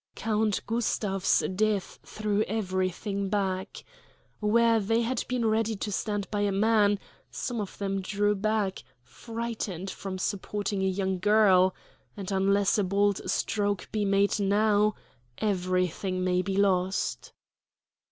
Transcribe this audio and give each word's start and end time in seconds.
"Count 0.15 0.61
Gustav's 0.65 1.43
death 1.53 1.99
threw 2.03 2.41
everything 2.45 3.29
back. 3.29 3.83
Where 4.39 4.79
they 4.79 5.01
had 5.03 5.23
been 5.27 5.45
ready 5.45 5.75
to 5.75 5.91
stand 5.91 6.27
by 6.31 6.39
a 6.41 6.51
man, 6.51 6.97
some 7.29 7.61
of 7.61 7.77
them 7.77 8.01
drew 8.01 8.33
back, 8.33 8.81
frightened, 9.03 9.91
from 9.91 10.17
supporting 10.17 10.81
a 10.81 10.87
young 10.87 11.19
girl 11.19 11.75
and, 12.17 12.31
unless 12.31 12.79
a 12.79 12.83
bold 12.83 13.29
stroke 13.29 13.89
be 13.91 14.03
made 14.03 14.39
now, 14.39 14.95
everything 15.37 16.23
may 16.23 16.41
be 16.41 16.57
lost." 16.57 17.31